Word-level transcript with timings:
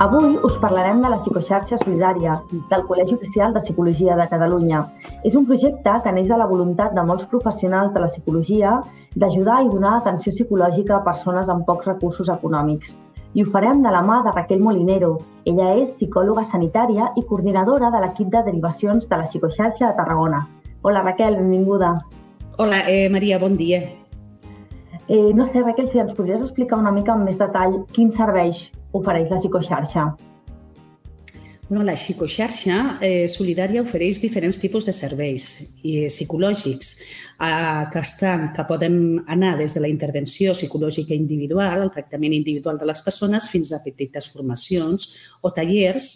Avui 0.00 0.38
us 0.42 0.54
parlarem 0.60 1.02
de 1.04 1.08
la 1.12 1.18
psicoxarxa 1.20 1.76
solidària 1.82 2.38
del 2.70 2.84
Col·legi 2.88 3.18
Oficial 3.18 3.50
de 3.52 3.60
Psicologia 3.60 4.14
de 4.16 4.24
Catalunya. 4.30 4.78
És 5.28 5.34
un 5.36 5.44
projecte 5.50 5.92
que 6.06 6.14
neix 6.16 6.30
de 6.32 6.38
la 6.40 6.46
voluntat 6.48 6.94
de 6.96 7.04
molts 7.10 7.26
professionals 7.28 7.92
de 7.92 8.00
la 8.00 8.08
psicologia 8.08 8.78
d'ajudar 9.20 9.58
i 9.66 9.68
donar 9.68 9.98
atenció 9.98 10.32
psicològica 10.32 10.94
a 10.96 11.02
persones 11.10 11.52
amb 11.52 11.68
pocs 11.68 11.90
recursos 11.90 12.32
econòmics. 12.32 12.96
I 13.36 13.44
ho 13.44 13.52
farem 13.52 13.84
de 13.84 13.92
la 13.92 14.00
mà 14.00 14.22
de 14.24 14.32
Raquel 14.38 14.64
Molinero. 14.64 15.12
Ella 15.44 15.68
és 15.82 15.92
psicòloga 16.00 16.46
sanitària 16.48 17.12
i 17.20 17.26
coordinadora 17.28 17.92
de 17.92 18.00
l'equip 18.00 18.32
de 18.32 18.44
derivacions 18.48 19.04
de 19.04 19.20
la 19.20 19.28
psicoxarxa 19.28 19.84
de 19.84 19.94
Tarragona. 20.00 20.46
Hola 20.80 21.04
Raquel, 21.10 21.36
benvinguda. 21.44 21.92
Hola, 22.56 22.86
eh, 22.88 23.10
Maria, 23.12 23.38
bon 23.38 23.60
dia. 23.60 23.84
Eh, 25.08 25.34
no 25.34 25.44
sé, 25.44 25.60
Raquel, 25.60 25.92
si 25.92 26.00
ens 26.00 26.16
podries 26.16 26.40
explicar 26.40 26.80
una 26.80 26.90
mica 26.90 27.12
amb 27.12 27.28
més 27.28 27.36
detall 27.36 27.82
quins 27.92 28.16
serveis 28.16 28.70
ofereix 28.92 29.30
la 29.30 29.38
psicoxarxa? 29.38 30.10
Bueno, 31.70 31.84
la 31.86 31.94
psicoxarxa 31.94 32.76
eh, 33.06 33.28
solidària 33.30 33.84
ofereix 33.84 34.18
diferents 34.18 34.56
tipus 34.58 34.88
de 34.88 34.94
serveis 34.96 35.44
i 35.86 35.92
psicològics 36.10 36.88
eh, 36.98 37.84
que, 37.92 38.00
estan, 38.00 38.48
que 38.56 38.64
poden 38.66 38.96
anar 39.30 39.52
des 39.60 39.76
de 39.76 39.84
la 39.84 39.90
intervenció 39.92 40.50
psicològica 40.56 41.14
individual, 41.14 41.84
el 41.84 41.92
tractament 41.94 42.34
individual 42.34 42.80
de 42.80 42.88
les 42.90 43.04
persones, 43.06 43.46
fins 43.52 43.70
a 43.70 43.78
petites 43.84 44.32
formacions 44.32 45.12
o 45.46 45.52
tallers 45.54 46.10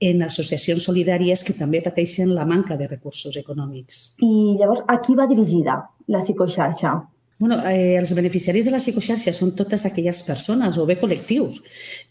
en 0.00 0.24
associacions 0.24 0.88
solidàries 0.88 1.44
que 1.44 1.56
també 1.56 1.82
pateixen 1.84 2.32
la 2.32 2.48
manca 2.48 2.80
de 2.80 2.88
recursos 2.88 3.36
econòmics. 3.36 4.16
I 4.24 4.56
llavors, 4.56 4.86
a 4.88 4.96
qui 5.04 5.20
va 5.20 5.28
dirigida 5.28 5.82
la 6.08 6.24
psicoxarxa? 6.24 6.96
Bueno, 7.38 7.58
eh, 7.68 7.98
els 7.98 8.14
beneficiaris 8.16 8.64
de 8.64 8.72
la 8.72 8.78
psicoxarxa 8.80 9.34
són 9.36 9.50
totes 9.58 9.82
aquelles 9.84 10.22
persones 10.24 10.78
o 10.80 10.86
bé 10.88 10.94
col·lectius 10.96 11.58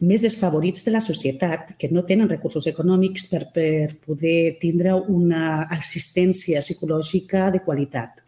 més 0.05 0.21
desfavorits 0.21 0.85
de 0.85 0.93
la 0.93 1.01
societat 1.01 1.71
que 1.81 1.89
no 1.89 2.03
tenen 2.05 2.29
recursos 2.29 2.67
econòmics 2.69 3.25
per, 3.31 3.41
per 3.55 3.95
poder 4.05 4.59
tindre 4.61 4.93
una 4.93 5.63
assistència 5.73 6.61
psicològica 6.61 7.49
de 7.55 7.63
qualitat. 7.65 8.21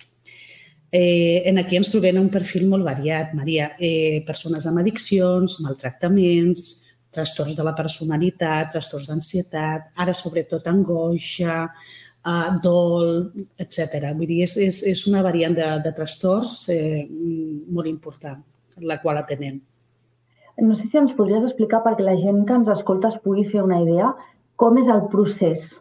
Eh, 0.90 1.44
en 1.46 1.62
aquí 1.62 1.78
ens 1.78 1.94
trobem 1.94 2.18
un 2.18 2.32
perfil 2.34 2.66
molt 2.72 2.88
variat, 2.88 3.38
Maria. 3.38 3.70
Eh, 3.78 4.24
persones 4.26 4.66
amb 4.66 4.82
addiccions, 4.82 5.60
maltractaments, 5.62 6.66
trastorns 7.14 7.54
de 7.58 7.66
la 7.68 7.76
personalitat, 7.78 8.72
trastorns 8.74 9.12
d'ansietat, 9.12 9.92
ara 10.02 10.18
sobretot 10.18 10.66
angoixa, 10.74 11.68
uh, 12.28 12.52
dol, 12.64 13.32
etc. 13.62 14.12
Vull 14.18 14.28
dir, 14.30 14.44
és, 14.46 14.58
és, 14.68 14.82
és 14.92 15.06
una 15.10 15.24
variant 15.26 15.56
de, 15.58 15.72
de 15.86 15.94
trastorns 15.96 16.60
eh, 16.74 17.08
molt 17.74 17.90
important, 17.90 18.44
la 18.92 19.00
qual 19.04 19.22
atenem. 19.22 19.60
No 20.58 20.76
sé 20.76 20.88
si 20.90 20.98
ens 21.00 21.14
podries 21.18 21.46
explicar, 21.46 21.84
perquè 21.86 22.06
la 22.06 22.18
gent 22.18 22.44
que 22.48 22.56
ens 22.58 22.70
escolta 22.74 23.12
es 23.14 23.20
pugui 23.24 23.46
fer 23.46 23.62
una 23.64 23.82
idea, 23.84 24.14
com 24.58 24.80
és 24.82 24.90
el 24.90 25.06
procés 25.12 25.76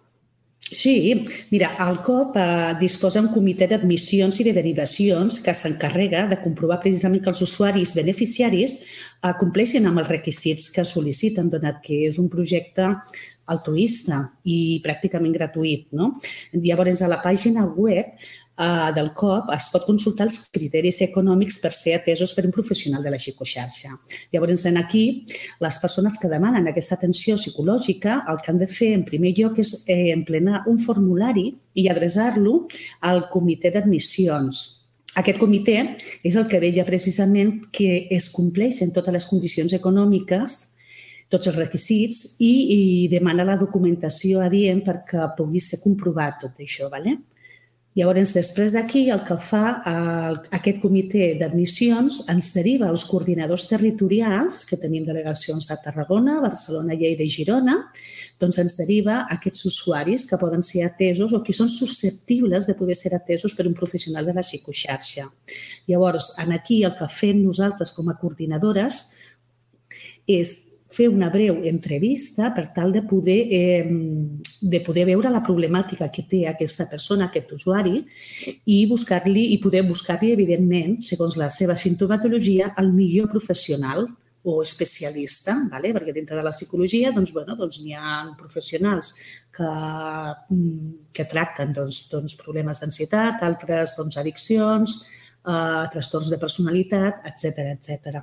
Sí, 0.68 1.24
mira, 1.52 1.76
el 1.78 2.00
COP 2.02 2.36
eh, 2.36 2.74
disposa 2.80 3.20
un 3.22 3.28
comitè 3.30 3.68
d'admissions 3.70 4.40
i 4.42 4.46
de 4.48 4.54
derivacions 4.56 5.38
que 5.44 5.54
s'encarrega 5.54 6.24
de 6.26 6.40
comprovar 6.42 6.80
precisament 6.82 7.22
que 7.22 7.30
els 7.30 7.42
usuaris 7.46 7.92
beneficiaris 7.94 8.74
eh, 8.80 9.30
compleixin 9.38 9.86
amb 9.86 10.02
els 10.02 10.10
requisits 10.10 10.72
que 10.74 10.82
sol·liciten, 10.82 11.52
donat 11.52 11.78
que 11.84 12.00
és 12.08 12.18
un 12.18 12.26
projecte 12.32 12.88
altruista 13.54 14.24
i 14.42 14.80
pràcticament 14.82 15.38
gratuït. 15.38 15.86
No? 15.94 16.16
Llavors, 16.58 17.04
a 17.06 17.12
la 17.14 17.20
pàgina 17.22 17.68
web 17.70 18.26
eh, 18.58 18.92
del 18.94 19.12
COP 19.14 19.50
es 19.54 19.68
pot 19.72 19.86
consultar 19.86 20.26
els 20.28 20.38
criteris 20.52 21.00
econòmics 21.06 21.58
per 21.62 21.72
ser 21.76 21.96
atesos 21.98 22.34
per 22.36 22.46
un 22.48 22.54
professional 22.54 23.02
de 23.04 23.12
la 23.12 23.20
psicoxarxa. 23.20 23.92
Llavors, 24.32 24.66
en 24.70 24.80
aquí, 24.80 25.04
les 25.60 25.80
persones 25.82 26.18
que 26.20 26.30
demanen 26.32 26.68
aquesta 26.68 26.96
atenció 26.96 27.36
psicològica 27.36 28.22
el 28.32 28.40
que 28.42 28.52
han 28.52 28.62
de 28.62 28.70
fer 28.70 28.92
en 28.94 29.04
primer 29.08 29.34
lloc 29.38 29.60
és 29.62 29.84
eh, 29.86 30.12
emplenar 30.14 30.64
un 30.70 30.80
formulari 30.82 31.50
i 31.74 31.88
adreçar-lo 31.92 32.66
al 33.00 33.26
comitè 33.32 33.72
d'admissions. 33.74 34.64
Aquest 35.16 35.38
comitè 35.40 35.76
és 36.28 36.36
el 36.36 36.44
que 36.48 36.60
veia 36.60 36.84
precisament 36.84 37.70
que 37.72 38.06
es 38.12 38.28
compleixen 38.34 38.92
totes 38.92 39.14
les 39.14 39.28
condicions 39.30 39.72
econòmiques 39.72 40.58
tots 41.32 41.48
els 41.50 41.56
requisits 41.58 42.36
i, 42.44 42.50
i 42.76 42.80
demana 43.10 43.46
la 43.48 43.56
documentació 43.58 44.42
adient 44.44 44.84
perquè 44.86 45.24
pugui 45.38 45.62
ser 45.62 45.80
comprovat 45.82 46.38
tot 46.44 46.60
això. 46.62 46.90
¿vale? 46.92 47.16
Llavors, 47.96 48.34
després 48.36 48.74
d'aquí, 48.76 49.06
el 49.08 49.22
que 49.24 49.38
fa 49.40 49.62
el, 49.88 50.34
aquest 50.58 50.82
comitè 50.82 51.30
d'admissions 51.40 52.26
ens 52.28 52.50
deriva 52.52 52.90
als 52.90 53.06
coordinadors 53.08 53.64
territorials, 53.70 54.66
que 54.68 54.76
tenim 54.82 55.06
delegacions 55.06 55.70
de 55.70 55.78
Tarragona, 55.80 56.34
Barcelona, 56.42 56.92
Lleida 56.92 57.24
i 57.24 57.32
Girona, 57.32 57.78
doncs 58.36 58.60
ens 58.60 58.76
deriva 58.76 59.22
aquests 59.32 59.64
usuaris 59.72 60.26
que 60.28 60.36
poden 60.36 60.60
ser 60.60 60.84
atesos 60.84 61.32
o 61.32 61.40
que 61.40 61.56
són 61.56 61.72
susceptibles 61.72 62.68
de 62.68 62.76
poder 62.76 62.98
ser 63.00 63.14
atesos 63.16 63.56
per 63.56 63.64
un 63.64 63.78
professional 63.80 64.28
de 64.28 64.36
la 64.36 64.44
psicoxarxa. 64.44 65.24
Llavors, 65.88 66.34
en 66.44 66.52
aquí 66.52 66.82
el 66.84 66.92
que 67.00 67.08
fem 67.08 67.40
nosaltres 67.46 67.96
com 67.96 68.12
a 68.12 68.18
coordinadores 68.20 69.06
és 70.28 70.75
fer 70.96 71.08
una 71.12 71.28
breu 71.30 71.60
entrevista 71.68 72.50
per 72.56 72.70
tal 72.74 72.92
de 72.94 73.02
poder, 73.04 73.38
eh, 73.52 73.84
de 74.60 74.80
poder 74.80 75.04
veure 75.08 75.32
la 75.32 75.42
problemàtica 75.44 76.08
que 76.12 76.24
té 76.30 76.44
aquesta 76.48 76.88
persona, 76.90 77.28
aquest 77.28 77.52
usuari, 77.58 78.00
i 78.64 78.78
buscar-li 78.88 79.50
i 79.54 79.58
poder 79.62 79.84
buscar-li, 79.88 80.32
evidentment, 80.32 81.00
segons 81.04 81.36
la 81.36 81.50
seva 81.52 81.76
sintomatologia, 81.76 82.72
el 82.80 82.92
millor 82.96 83.28
professional 83.32 84.06
o 84.46 84.60
especialista, 84.62 85.56
vale? 85.72 85.90
perquè 85.90 86.14
dintre 86.14 86.36
de 86.38 86.44
la 86.46 86.54
psicologia 86.54 87.10
doncs, 87.10 87.32
bueno, 87.34 87.56
doncs 87.58 87.80
hi 87.82 87.96
ha 87.98 88.20
professionals 88.38 89.10
que, 89.56 89.70
que 91.12 91.26
tracten 91.32 91.74
doncs, 91.74 92.04
doncs, 92.12 92.38
problemes 92.38 92.80
d'ansietat, 92.82 93.42
altres 93.42 93.96
doncs, 93.98 94.20
addiccions, 94.22 94.96
eh, 95.42 95.84
trastorns 95.90 96.30
de 96.30 96.38
personalitat, 96.38 97.26
etc 97.32 97.72
etc. 97.74 98.22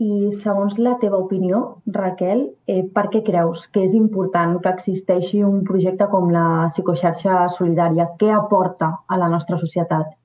I 0.00 0.30
segons 0.40 0.78
la 0.80 0.94
teva 1.00 1.18
opinió, 1.20 1.58
Raquel, 1.96 2.46
eh, 2.66 2.84
per 2.94 3.08
què 3.12 3.20
creus 3.26 3.66
que 3.68 3.82
és 3.84 3.92
important 3.98 4.56
que 4.64 4.72
existeixi 4.72 5.42
un 5.44 5.60
projecte 5.70 6.06
com 6.08 6.30
la 6.32 6.46
psicoxarxa 6.72 7.42
solidària? 7.56 8.08
Què 8.22 8.30
aporta 8.32 8.94
a 9.06 9.20
la 9.20 9.28
nostra 9.28 9.58
societat? 9.60 10.16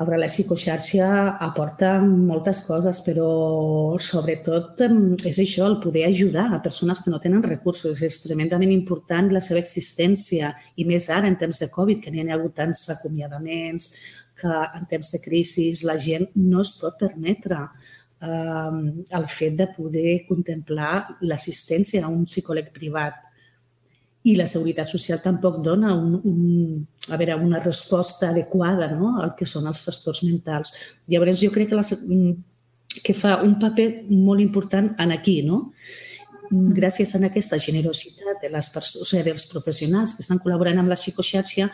veure, 0.00 0.16
la 0.22 0.28
psicoxarxa 0.30 1.08
aporta 1.44 1.90
moltes 2.00 2.62
coses, 2.64 3.02
però 3.04 3.26
sobretot 4.00 4.80
és 5.28 5.40
això, 5.42 5.66
el 5.66 5.76
poder 5.82 6.06
ajudar 6.06 6.46
a 6.54 6.62
persones 6.64 7.02
que 7.04 7.12
no 7.12 7.20
tenen 7.20 7.44
recursos. 7.44 8.00
És 8.02 8.22
tremendament 8.24 8.72
important 8.72 9.30
la 9.34 9.42
seva 9.44 9.60
existència 9.60 10.54
i 10.76 10.86
més 10.88 11.10
ara 11.10 11.28
en 11.28 11.36
temps 11.36 11.60
de 11.60 11.68
Covid, 11.74 12.00
que 12.00 12.10
n'hi 12.10 12.24
ha 12.24 12.34
hagut 12.38 12.56
tants 12.56 12.88
acomiadaments, 12.96 13.90
que 14.40 14.48
en 14.48 14.86
temps 14.88 15.12
de 15.12 15.20
crisi 15.20 15.70
la 15.84 15.98
gent 16.00 16.30
no 16.34 16.62
es 16.64 16.78
pot 16.80 16.96
permetre 17.00 17.66
eh, 18.20 19.06
el 19.18 19.26
fet 19.28 19.56
de 19.56 19.68
poder 19.76 20.24
contemplar 20.28 20.94
l'assistència 21.22 22.04
a 22.04 22.12
un 22.12 22.26
psicòleg 22.28 22.70
privat. 22.76 23.26
I 24.28 24.36
la 24.36 24.46
Seguretat 24.50 24.90
Social 24.92 25.22
tampoc 25.24 25.62
dona 25.64 25.94
un, 25.96 26.18
un, 26.28 26.84
a 27.08 27.16
veure, 27.16 27.38
una 27.40 27.62
resposta 27.64 28.28
adequada 28.28 28.90
no? 28.92 29.14
al 29.22 29.32
que 29.36 29.48
són 29.48 29.66
els 29.70 29.80
trastorns 29.86 30.22
mentals. 30.26 30.74
Llavors, 31.08 31.40
jo 31.40 31.48
crec 31.54 31.72
que, 31.72 31.78
la, 31.78 31.86
que 33.00 33.16
fa 33.16 33.38
un 33.46 33.56
paper 33.62 33.88
molt 34.10 34.44
important 34.44 34.92
en 35.00 35.16
aquí, 35.16 35.40
no? 35.46 35.64
gràcies 36.50 37.14
a 37.14 37.20
aquesta 37.28 37.56
generositat 37.62 38.42
de 38.42 38.48
les 38.50 38.68
persones, 38.74 39.04
o 39.04 39.06
sigui, 39.06 39.22
dels 39.28 39.46
professionals 39.52 40.16
que 40.16 40.24
estan 40.24 40.40
col·laborant 40.42 40.80
amb 40.82 40.90
la 40.90 40.98
psicoxarxa, 40.98 41.68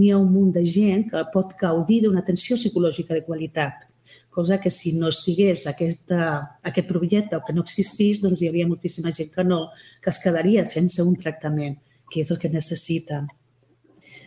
n'hi 0.00 0.08
ha 0.10 0.18
un 0.18 0.30
munt 0.32 0.54
de 0.56 0.64
gent 0.64 1.04
que 1.10 1.20
pot 1.34 1.52
gaudir 1.60 2.00
d'una 2.02 2.24
atenció 2.24 2.56
psicològica 2.56 3.12
de 3.12 3.26
qualitat 3.26 3.91
cosa 4.32 4.58
que 4.60 4.70
si 4.72 4.94
no 4.98 5.10
estigués 5.12 5.66
aquest, 5.68 6.14
aquest 6.16 6.88
projecte 6.88 7.36
o 7.36 7.42
que 7.44 7.52
no 7.52 7.64
existís, 7.66 8.22
doncs 8.24 8.42
hi 8.42 8.48
havia 8.48 8.68
moltíssima 8.68 9.12
gent 9.12 9.30
que, 9.34 9.44
no, 9.44 9.66
que 10.00 10.10
es 10.10 10.20
quedaria 10.24 10.64
sense 10.64 11.04
un 11.04 11.18
tractament, 11.20 11.76
que 12.10 12.24
és 12.24 12.32
el 12.32 12.40
que 12.40 12.50
necessita. 12.52 13.26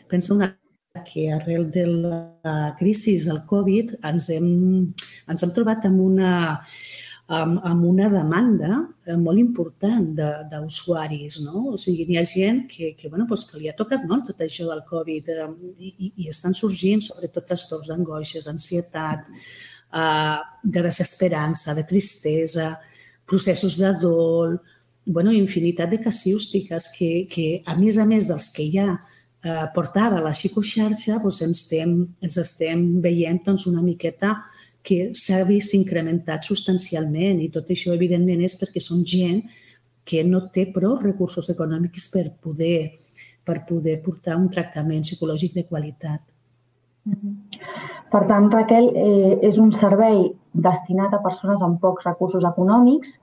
Pensa 0.07 0.35
una 0.37 0.53
que 1.03 1.31
arrel 1.33 1.71
de 1.71 1.87
la 1.87 2.75
crisi 2.79 3.17
del 3.25 3.41
Covid 3.49 3.97
ens 4.07 4.29
hem, 4.31 4.47
ens 5.27 5.43
hem 5.43 5.51
trobat 5.57 5.89
amb 5.89 5.99
una, 6.05 6.31
amb, 7.27 7.59
amb 7.65 7.85
una 7.89 8.07
demanda 8.13 8.77
eh, 9.07 9.17
molt 9.17 9.41
important 9.41 10.07
d'usuaris. 10.51 11.41
No? 11.47 11.71
O 11.73 11.77
sigui, 11.81 12.05
hi 12.07 12.19
ha 12.21 12.25
gent 12.29 12.65
que, 12.71 12.93
que, 12.95 13.09
bueno, 13.09 13.27
doncs 13.29 13.47
que 13.49 13.59
li 13.59 13.69
ha 13.69 13.77
tocat 13.77 14.05
molt 14.09 14.29
tot 14.29 14.45
això 14.45 14.69
del 14.69 14.85
Covid 14.89 15.31
eh, 15.33 15.47
i, 15.79 16.11
i 16.15 16.29
estan 16.31 16.55
sorgint 16.57 17.03
sobretot 17.03 17.49
trastorns 17.49 17.91
d'angoixes, 17.91 18.47
ansietat, 18.51 19.27
de 19.91 20.81
desesperança, 20.81 21.75
de 21.75 21.83
tristesa, 21.87 22.79
processos 23.25 23.77
de 23.77 23.91
dol, 24.01 24.57
bueno, 25.05 25.31
infinitat 25.31 25.89
de 25.89 25.99
casiústiques 26.01 26.89
que, 26.97 27.27
que, 27.29 27.61
a 27.65 27.75
més 27.77 27.97
a 27.97 28.05
més 28.05 28.27
dels 28.27 28.49
que 28.53 28.65
ja 28.73 28.87
eh, 29.45 29.65
portava 29.75 30.21
la 30.23 30.33
psicoxarxa, 30.33 31.19
doncs 31.21 31.41
ens, 31.45 31.61
estem, 31.61 31.95
ens 32.25 32.37
estem 32.41 32.85
veient 33.01 33.43
doncs, 33.45 33.67
una 33.69 33.85
miqueta 33.85 34.35
que 34.85 35.11
s'ha 35.17 35.43
vist 35.45 35.73
incrementat 35.77 36.45
substancialment 36.45 37.41
i 37.41 37.49
tot 37.53 37.69
això, 37.73 37.93
evidentment, 37.93 38.41
és 38.45 38.57
perquè 38.59 38.81
són 38.81 39.05
gent 39.05 39.41
que 40.05 40.21
no 40.25 40.43
té 40.53 40.67
prou 40.73 40.99
recursos 41.01 41.49
econòmics 41.53 42.09
per 42.13 42.27
poder, 42.41 42.93
per 43.45 43.63
poder 43.69 43.99
portar 44.05 44.37
un 44.37 44.49
tractament 44.53 45.05
psicològic 45.05 45.57
de 45.57 45.65
qualitat. 45.65 46.21
Per 48.13 48.21
tant, 48.29 48.49
Raquel, 48.53 48.91
eh, 48.95 49.37
és 49.49 49.57
un 49.57 49.71
servei 49.71 50.19
destinat 50.53 51.13
a 51.13 51.21
persones 51.23 51.61
amb 51.65 51.79
pocs 51.81 52.05
recursos 52.05 52.43
econòmics 52.47 53.17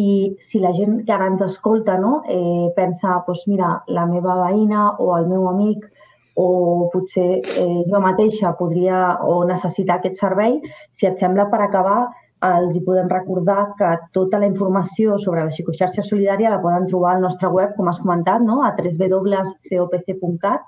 i 0.00 0.36
si 0.38 0.60
la 0.62 0.70
gent 0.76 1.00
que 1.06 1.12
ara 1.12 1.26
ens 1.32 1.42
escolta 1.42 1.96
no, 1.98 2.22
eh, 2.28 2.70
pensa, 2.76 3.18
doncs 3.26 3.46
mira, 3.50 3.72
la 3.88 4.06
meva 4.06 4.36
veïna 4.44 4.86
o 5.02 5.10
el 5.16 5.26
meu 5.26 5.48
amic 5.50 5.88
o 6.40 6.88
potser 6.92 7.40
eh, 7.42 7.82
jo 7.90 8.00
mateixa 8.00 8.54
podria 8.58 9.18
o 9.26 9.42
necessitar 9.44 9.98
aquest 9.98 10.16
servei. 10.22 10.60
Si 10.92 11.06
et 11.10 11.18
sembla, 11.18 11.48
per 11.50 11.60
acabar, 11.66 12.08
els 12.46 12.76
hi 12.76 12.80
podem 12.86 13.08
recordar 13.10 13.74
que 13.78 13.90
tota 14.16 14.38
la 14.40 14.48
informació 14.48 15.18
sobre 15.18 15.42
la 15.44 15.52
psicoxarxa 15.52 16.02
solidària 16.06 16.52
la 16.54 16.62
poden 16.62 16.86
trobar 16.88 17.16
al 17.16 17.24
nostre 17.26 17.48
web, 17.52 17.74
com 17.76 17.88
has 17.90 18.00
comentat, 18.00 18.40
no? 18.46 18.62
a 18.64 18.70
www.copc.cat. 18.78 20.64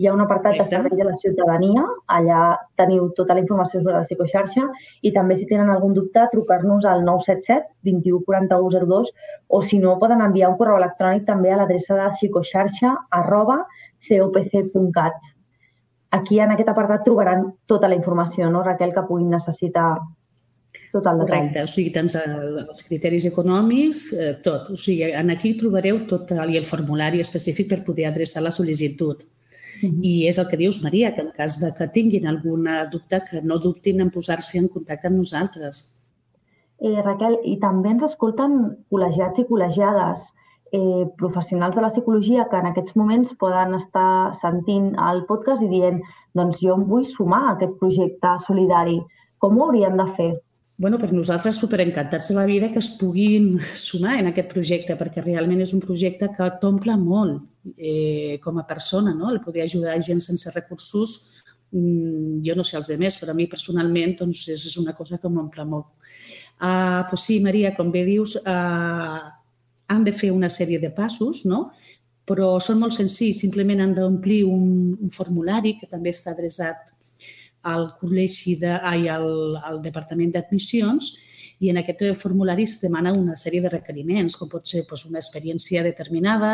Hi 0.00 0.06
ha 0.08 0.12
un 0.16 0.22
apartat 0.24 0.56
de 0.56 0.64
servei 0.64 0.96
de 0.96 1.04
la 1.04 1.16
ciutadania, 1.20 1.82
allà 2.08 2.42
teniu 2.80 3.10
tota 3.16 3.34
la 3.36 3.42
informació 3.42 3.82
sobre 3.82 3.98
la 3.98 4.06
psicoxarxa 4.06 4.62
i 5.04 5.10
també 5.12 5.36
si 5.36 5.48
tenen 5.50 5.68
algun 5.68 5.92
dubte 5.96 6.22
trucar-nos 6.32 6.86
al 6.88 7.04
977 7.04 7.90
21 7.90 8.22
41 8.28 8.86
02 8.88 9.10
o 9.48 9.60
si 9.60 9.80
no 9.82 9.98
poden 10.00 10.22
enviar 10.24 10.48
un 10.52 10.56
correu 10.56 10.78
electrònic 10.80 11.26
també 11.26 11.52
a 11.52 11.58
l'adreça 11.60 11.98
de 11.98 12.06
psicoxarxa 12.14 12.94
arroba 13.18 13.58
copc.cat. 14.08 15.28
Aquí, 16.16 16.40
en 16.40 16.54
aquest 16.54 16.70
apartat, 16.72 17.04
trobaran 17.04 17.44
tota 17.70 17.90
la 17.90 17.94
informació, 17.94 18.48
no, 18.50 18.64
Raquel, 18.66 18.94
que 18.96 19.04
puguin 19.06 19.28
necessitar 19.30 19.90
tot 20.90 21.06
el 21.06 21.20
detall. 21.20 21.28
Correcte, 21.28 21.62
o 21.62 21.70
sigui, 21.70 21.92
tant 21.94 22.08
els 22.16 22.80
criteris 22.86 23.26
econòmics, 23.30 24.00
eh, 24.16 24.32
tot. 24.42 24.72
O 24.74 24.78
sigui, 24.80 25.12
en 25.12 25.30
aquí 25.30 25.52
trobareu 25.60 26.00
tot 26.10 26.32
el, 26.34 26.54
i 26.54 26.58
el 26.58 26.66
formulari 26.66 27.20
específic 27.22 27.68
per 27.70 27.84
poder 27.86 28.08
adreçar 28.08 28.42
la 28.42 28.54
sol·licitud. 28.54 29.22
I 29.82 30.12
és 30.30 30.38
el 30.40 30.48
que 30.50 30.58
dius, 30.60 30.82
Maria, 30.84 31.12
que 31.14 31.22
en 31.24 31.30
cas 31.36 31.58
de 31.60 31.70
que 31.76 31.88
tinguin 31.94 32.26
alguna 32.26 32.84
dubte, 32.92 33.22
que 33.28 33.42
no 33.42 33.58
dubtin 33.58 34.00
en 34.04 34.10
posar-se 34.14 34.58
en 34.58 34.68
contacte 34.68 35.08
amb 35.08 35.20
nosaltres. 35.22 35.82
Eh, 36.80 37.00
Raquel, 37.04 37.38
i 37.44 37.58
també 37.60 37.92
ens 37.94 38.06
escolten 38.08 38.60
col·legiats 38.92 39.42
i 39.42 39.46
col·legiades 39.48 40.28
eh, 40.72 41.04
professionals 41.18 41.76
de 41.76 41.82
la 41.84 41.90
psicologia 41.92 42.46
que 42.50 42.60
en 42.60 42.70
aquests 42.70 42.96
moments 42.96 43.34
poden 43.40 43.74
estar 43.76 44.34
sentint 44.38 44.92
el 45.10 45.24
podcast 45.28 45.66
i 45.66 45.70
dient 45.72 46.00
doncs 46.38 46.60
jo 46.62 46.76
em 46.78 46.86
vull 46.88 47.04
sumar 47.04 47.42
a 47.44 47.56
aquest 47.56 47.76
projecte 47.82 48.36
solidari. 48.46 49.00
Com 49.38 49.58
ho 49.58 49.66
haurien 49.66 49.98
de 50.00 50.06
fer? 50.16 50.30
Bueno, 50.80 50.96
per 50.96 51.10
nosaltres 51.12 51.58
superencantats 51.60 52.30
de 52.30 52.34
la 52.38 52.46
vida 52.48 52.70
que 52.72 52.78
es 52.80 52.88
puguin 52.96 53.58
sumar 53.76 54.14
en 54.16 54.30
aquest 54.30 54.48
projecte, 54.48 54.94
perquè 54.96 55.20
realment 55.20 55.60
és 55.60 55.74
un 55.76 55.82
projecte 55.84 56.30
que 56.32 56.46
t'omple 56.62 56.94
molt 56.96 57.74
eh, 57.76 58.38
com 58.40 58.56
a 58.56 58.64
persona, 58.64 59.12
no? 59.12 59.28
el 59.28 59.42
poder 59.44 59.66
ajudar 59.66 59.98
gent 60.00 60.24
sense 60.24 60.48
recursos, 60.54 61.18
mm, 61.76 62.40
jo 62.46 62.56
no 62.56 62.64
sé 62.64 62.78
els 62.80 62.88
demés, 62.94 63.18
però 63.20 63.34
a 63.34 63.36
mi 63.36 63.44
personalment 63.44 64.16
doncs, 64.22 64.46
és, 64.48 64.64
és 64.72 64.78
una 64.80 64.96
cosa 64.96 65.20
que 65.20 65.28
m'omple 65.28 65.66
molt. 65.68 65.92
Uh, 66.56 67.04
pues 67.10 67.28
sí, 67.28 67.36
Maria, 67.44 67.74
com 67.76 67.92
bé 67.92 68.06
dius, 68.08 68.38
uh, 68.40 69.20
han 69.92 70.08
de 70.08 70.16
fer 70.16 70.32
una 70.32 70.48
sèrie 70.48 70.80
de 70.80 70.88
passos, 70.96 71.44
no? 71.44 71.66
però 72.24 72.54
són 72.56 72.80
molt 72.80 72.96
senzills. 72.96 73.42
Simplement 73.44 73.84
han 73.84 73.92
d'omplir 73.92 74.46
un, 74.48 74.96
un 74.96 75.12
formulari 75.12 75.74
que 75.76 75.92
també 75.92 76.16
està 76.16 76.32
adreçat 76.32 76.88
al 77.62 77.90
col·legi 78.00 78.56
de, 78.60 78.72
ai, 78.72 79.08
al, 79.12 79.56
al 79.60 79.82
Departament 79.84 80.32
d'Admissions 80.34 81.10
i 81.60 81.68
en 81.68 81.76
aquest 81.76 82.02
formulari 82.16 82.64
es 82.64 82.78
demana 82.80 83.12
una 83.12 83.34
sèrie 83.36 83.60
de 83.60 83.68
requeriments, 83.68 84.36
com 84.40 84.48
pot 84.48 84.64
ser 84.64 84.86
doncs, 84.88 85.04
una 85.10 85.20
experiència 85.20 85.82
determinada, 85.84 86.52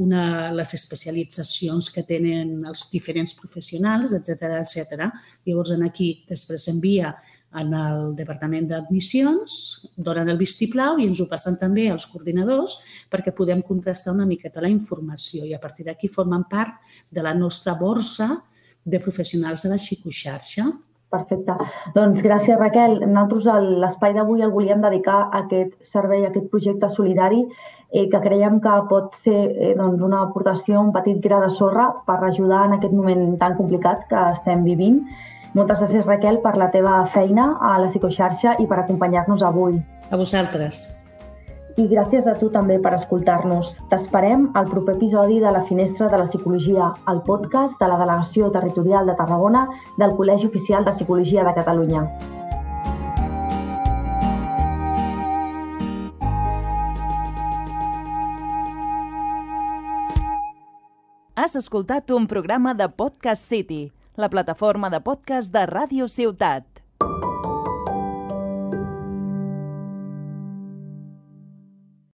una, 0.00 0.22
les 0.56 0.72
especialitzacions 0.78 1.90
que 1.92 2.04
tenen 2.08 2.64
els 2.70 2.86
diferents 2.92 3.36
professionals, 3.36 4.14
etc 4.16 4.54
etc. 4.62 5.10
Llavors, 5.44 5.74
en 5.76 5.84
aquí 5.84 6.14
després 6.30 6.64
s'envia 6.64 7.12
en 7.60 7.72
el 7.76 8.14
Departament 8.16 8.66
d'Admissions, 8.68 9.52
donen 9.96 10.28
el 10.32 10.40
vistiplau 10.40 10.98
i 11.00 11.06
ens 11.08 11.20
ho 11.20 11.28
passen 11.28 11.56
també 11.60 11.88
als 11.92 12.08
coordinadors 12.08 12.76
perquè 13.12 13.32
podem 13.36 13.62
contrastar 13.64 14.12
una 14.16 14.28
miqueta 14.28 14.64
la 14.64 14.72
informació 14.72 15.44
i 15.48 15.54
a 15.56 15.60
partir 15.60 15.86
d'aquí 15.88 16.08
formen 16.12 16.44
part 16.48 16.76
de 17.12 17.24
la 17.24 17.32
nostra 17.36 17.76
borsa 17.80 18.34
de 18.90 19.00
professionals 19.04 19.64
de 19.64 19.72
la 19.72 19.80
psicoxarxa. 19.80 20.66
Perfecte. 21.08 21.54
Doncs 21.94 22.20
gràcies, 22.24 22.58
Raquel. 22.60 22.98
Nosaltres 23.06 23.70
l'espai 23.84 24.12
d'avui 24.16 24.44
el 24.44 24.52
volíem 24.52 24.82
dedicar 24.84 25.22
a 25.28 25.44
aquest 25.44 25.78
servei, 25.92 26.24
a 26.24 26.32
aquest 26.32 26.50
projecte 26.52 26.90
solidari 26.92 27.40
eh, 27.44 28.08
que 28.12 28.20
creiem 28.20 28.60
que 28.60 28.74
pot 28.90 29.16
ser 29.22 29.38
eh, 29.48 29.72
doncs 29.78 30.04
una 30.04 30.20
aportació, 30.26 30.82
un 30.82 30.92
petit 30.92 31.22
gra 31.24 31.40
de 31.46 31.48
sorra 31.54 31.88
per 32.06 32.20
ajudar 32.28 32.66
en 32.68 32.76
aquest 32.76 32.92
moment 32.92 33.24
tan 33.40 33.56
complicat 33.56 34.04
que 34.12 34.28
estem 34.34 34.66
vivint 34.68 35.02
moltes 35.56 35.80
gràcies, 35.80 36.04
Raquel, 36.06 36.42
per 36.44 36.56
la 36.60 36.68
teva 36.70 37.00
feina 37.14 37.54
a 37.64 37.78
la 37.80 37.88
psicoxarxa 37.88 38.58
i 38.60 38.68
per 38.68 38.82
acompanyar-nos 38.82 39.42
avui. 39.42 39.80
A 40.10 40.16
vosaltres. 40.20 40.97
I 41.78 41.84
gràcies 41.86 42.26
a 42.26 42.32
tu 42.34 42.48
també 42.50 42.74
per 42.82 42.90
escoltar-nos. 42.96 43.76
T'esperem 43.86 44.48
al 44.58 44.66
proper 44.66 44.96
episodi 44.96 45.36
de 45.38 45.50
La 45.54 45.60
Finestra 45.68 46.08
de 46.10 46.18
la 46.18 46.24
Psicologia, 46.26 46.88
el 47.12 47.20
podcast 47.22 47.78
de 47.78 47.86
la 47.86 47.98
Delegació 48.00 48.48
Territorial 48.50 49.06
de 49.06 49.14
Tarragona 49.14 49.60
del 50.00 50.16
Col·legi 50.18 50.48
Oficial 50.50 50.82
de 50.82 50.90
Psicologia 50.96 51.44
de 51.46 51.52
Catalunya. 51.54 52.02
Has 61.38 61.54
escoltat 61.62 62.10
un 62.10 62.26
programa 62.26 62.74
de 62.74 62.90
Podcast 62.90 63.46
City, 63.46 63.92
la 64.16 64.26
plataforma 64.34 64.90
de 64.90 64.98
podcast 64.98 65.54
de 65.54 65.62
Ràdio 65.70 66.10
Ciutat. 66.10 66.77